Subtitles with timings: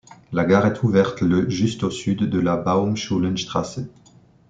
[0.33, 3.81] La gare est ouverte le juste au sud de la Baumschulenstraße.